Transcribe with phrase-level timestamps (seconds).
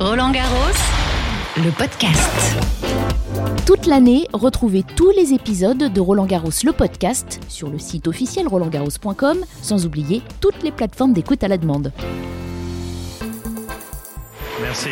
[0.00, 0.78] Roland Garros,
[1.56, 2.56] le podcast.
[3.66, 8.46] Toute l'année, retrouvez tous les épisodes de Roland Garros le podcast sur le site officiel
[8.46, 11.92] rolandgarros.com, sans oublier toutes les plateformes d'écoute à la demande.
[14.62, 14.90] Merci.